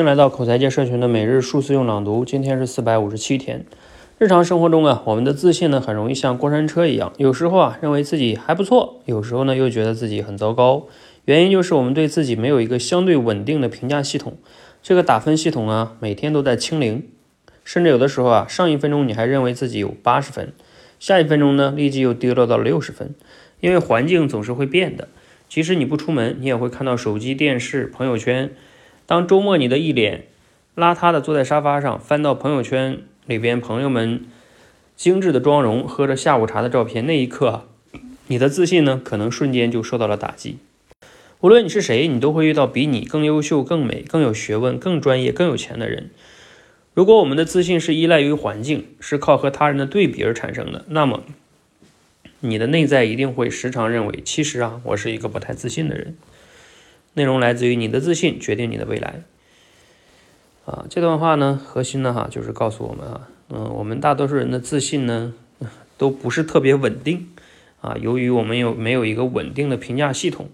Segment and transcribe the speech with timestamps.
[0.00, 3.66] 欢迎来到口才界社群的每日数字用朗读，今天是四百五十七天。
[4.16, 10.86] 日常生活中啊，我们的自信呢，很容易像过山车一样，有时候啊认为自己还不错，有时候呢又觉得自己很糟糕。
[11.26, 14.38] 原因就是我们对自己没有一个相对稳定的评价系统，
[14.82, 17.06] 这个打分系统啊，每天都在清零，
[17.62, 20.54] 甚至有的时候啊，上一分钟你还认为自己有八十分，
[20.98, 23.14] 下一分钟呢，立即又跌落到了六十分。
[23.60, 25.08] 因为环境总是会变的，
[25.46, 28.50] 即使你不出门，你也会看到手机、电视、朋友圈。
[29.10, 30.26] 当周末你的一脸
[30.76, 33.00] 邋遢的坐在沙发上，翻到朋友圈。
[33.26, 34.24] 里边朋友们
[34.94, 37.66] 精致的妆容，喝着下午茶的照片，那一刻，
[38.28, 40.58] 你的自信呢，可能瞬间就受到了打击。
[41.40, 46.10] 无论你是谁，你都会遇到比你更优秀、更美、更有学问、更专业、更有钱的人。
[46.94, 51.24] 如果我们的自信是依赖于环境，是靠和他人的对比而产生的，那么
[52.38, 56.16] 你的内在一定会时常认为，其实啊，我是一个不太自信的人。
[57.14, 59.22] 内容来自于你的自信决定你的未来。
[60.66, 65.34] 啊，这段话呢，核心呢哈，就是告诉我们啊，嗯，我们大多数人的自信呢，
[65.98, 67.28] 都不是特别稳定
[67.80, 67.96] 啊。
[68.00, 70.48] 由于我们有没有一个稳定的评价系统，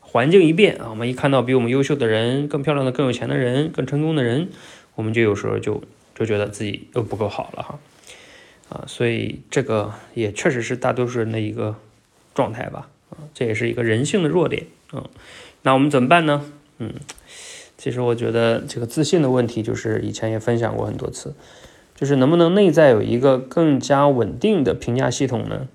[0.00, 4.48] 环境一变啊，我们一看到比我们优秀的人、更漂亮的、更有钱的人、更成功的人，
[4.94, 5.82] 我们就有时候就
[6.14, 7.78] 就觉得自己又不够好了哈。
[8.68, 11.76] 啊，所以这个也确实是大多数人的一个
[12.34, 12.88] 状态吧。
[13.10, 14.66] 啊，这也是一个人性的弱点。
[14.92, 15.04] 嗯，
[15.62, 16.44] 那我们怎么办呢？
[16.78, 16.92] 嗯。
[17.78, 21.34] 其实我觉得这个自信的问题，就是以前也分享过很多次，
[21.96, 25.66] 就是能不能内在有一个更加稳定的评价系统呢？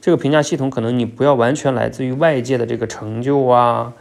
[0.00, 3.94] 这个评价系统可能你不要完全来自于外界的这个成就啊、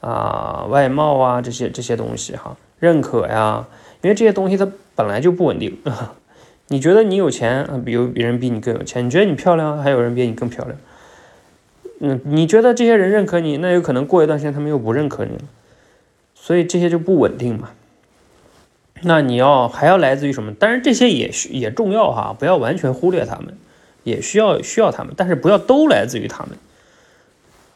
[0.00, 3.66] 啊外貌啊这些这些东西哈，认可呀，
[4.02, 5.76] 因为这些东西它本来就不稳定。
[6.68, 10.78] 你觉得你有钱，比如别人比你更有钱；你觉得你漂亮，还有人比你更漂亮。
[12.00, 15.42] 嗯，你觉得这些人认可你，那有可能过一段时间他们又不认可你了。
[16.34, 17.70] 所以这些就不稳定嘛，
[19.02, 20.54] 那你要还要来自于什么？
[20.54, 23.58] 当然这些也需也重要哈，不要完全忽略他们，
[24.04, 26.56] 也需要需要他们，但是不要都来自于他们。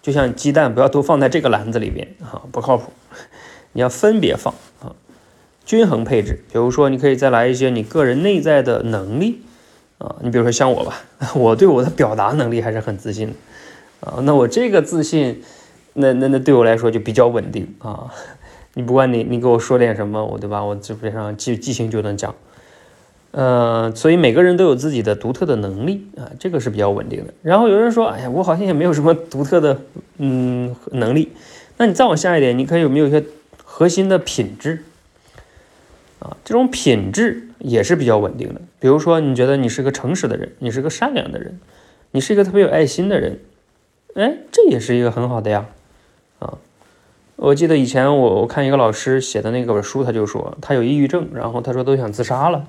[0.00, 2.92] 就像鸡蛋不要都放在这个篮子里边啊，不靠谱。
[3.72, 4.94] 你要分别放啊，
[5.64, 6.42] 均衡配置。
[6.52, 9.42] 比如说，你可以再来一些你个人内在的能力
[9.98, 11.00] 啊，你比如说像我吧，
[11.34, 13.34] 我对我的表达能力还是很自信的
[14.02, 14.20] 啊。
[14.24, 15.42] 那我这个自信，
[15.94, 18.12] 那那那对我来说就比较稳定啊。
[18.74, 20.62] 你不管你你给我说点什么，我对吧？
[20.62, 22.34] 我基本上记记性就能讲。
[23.32, 27.32] 呃，所以每个人都有自己的独特的能力啊，这个是比较稳定的。
[27.40, 29.80] 然后有人说，哎呀，我好像也没有什么独特的
[30.18, 31.32] 嗯能力。
[31.78, 33.24] 那你再往下一点，你看有没有一些
[33.64, 34.84] 核心的品质
[36.18, 36.36] 啊？
[36.44, 38.60] 这种品质也是比较稳定的。
[38.78, 41.58] 比如说，你觉得你是个诚实的人，你是个善良的人，
[42.10, 43.38] 你是一个特别有爱心的人，
[44.14, 45.66] 哎，这也是一个很好的呀，
[46.38, 46.58] 啊。
[47.36, 52.66] 我记得以前我我看一个老师写的那个本书，他就说他有抑郁症，然后他说都想自杀了。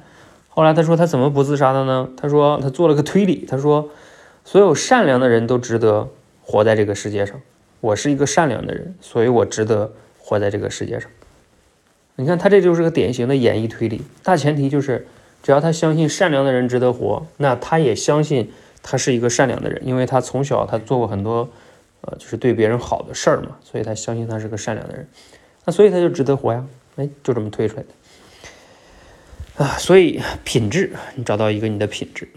[0.49, 2.09] 后来他说他怎么不自杀的呢？
[2.15, 3.89] 他说他做了个推理，他说
[4.45, 6.07] 所有善良的人都值得
[6.41, 7.39] 活在这个世界上。
[7.81, 11.09] 我是一个善良的人，所以我值得活在这个世界上。
[12.15, 15.05] 你看他这就是个典型的演绎推理，大前提就是
[15.41, 18.51] 只要他相信善良的人值得活，那他也相信
[18.83, 21.49] 他是一个善良的人，因为他从小他做过很多。
[22.05, 25.07] 呃，就是对别人好的事儿嘛，所以他相信他是个善良的人，
[25.63, 26.65] 那所以他就值得活呀，
[26.97, 29.63] 哎，就这么推出来的。
[29.63, 32.27] 啊，所以品质，你找到一个你的品质，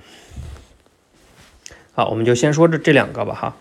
[1.94, 3.56] 好，我们就先说这这两个吧哈，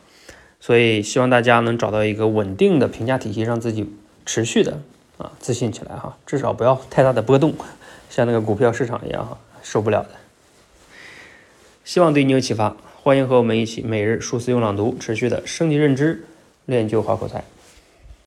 [0.59, 3.91] 所以希望大家能找到一个稳定的评价体系，让自己
[4.27, 4.79] 持续的
[5.17, 7.55] 啊自信起来哈，至少不要太大的波动，
[8.11, 10.09] 像那个股票市场一样哈，受不了的，
[11.95, 12.75] 希望对你有启发。
[13.03, 16.25] 欢迎和我们一起每日数字用朗读，持续的升级认知，
[16.65, 17.41] 练就好口才。